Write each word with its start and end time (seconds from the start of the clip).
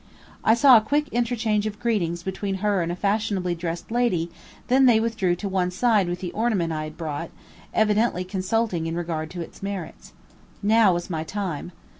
I 0.43 0.55
saw 0.55 0.77
a 0.77 0.81
quick 0.81 1.09
interchange 1.09 1.67
of 1.67 1.79
greetings 1.79 2.23
between 2.23 2.55
her 2.65 2.81
and 2.81 2.91
a 2.91 2.95
fashionably 2.95 3.53
dressed 3.53 3.91
lady, 3.91 4.31
then 4.67 4.87
they 4.87 4.99
withdrew 4.99 5.35
to 5.35 5.47
one 5.47 5.69
side 5.69 6.07
with 6.09 6.21
the 6.21 6.31
ornament 6.31 6.73
I 6.73 6.85
had 6.85 6.97
brought, 6.97 7.29
evidently 7.71 8.23
consulting 8.23 8.87
in 8.87 8.95
regard 8.95 9.29
to 9.29 9.41
its 9.41 9.61
merits. 9.61 10.13
Now 10.63 10.95
was 10.95 11.11
my 11.11 11.23
time. 11.23 11.71